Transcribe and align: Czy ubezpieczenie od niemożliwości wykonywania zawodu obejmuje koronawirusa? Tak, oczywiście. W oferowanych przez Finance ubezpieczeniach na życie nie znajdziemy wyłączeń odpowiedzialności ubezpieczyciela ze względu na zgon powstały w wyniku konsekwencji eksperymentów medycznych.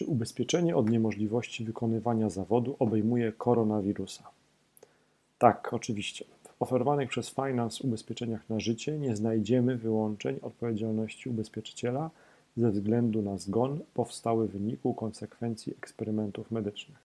Czy 0.00 0.06
ubezpieczenie 0.06 0.76
od 0.76 0.90
niemożliwości 0.90 1.64
wykonywania 1.64 2.30
zawodu 2.30 2.76
obejmuje 2.78 3.32
koronawirusa? 3.32 4.24
Tak, 5.38 5.68
oczywiście. 5.72 6.24
W 6.44 6.62
oferowanych 6.62 7.08
przez 7.08 7.30
Finance 7.30 7.84
ubezpieczeniach 7.84 8.48
na 8.48 8.60
życie 8.60 8.98
nie 8.98 9.16
znajdziemy 9.16 9.76
wyłączeń 9.76 10.38
odpowiedzialności 10.42 11.28
ubezpieczyciela 11.28 12.10
ze 12.56 12.70
względu 12.70 13.22
na 13.22 13.38
zgon 13.38 13.80
powstały 13.94 14.48
w 14.48 14.52
wyniku 14.52 14.94
konsekwencji 14.94 15.72
eksperymentów 15.72 16.50
medycznych. 16.50 16.98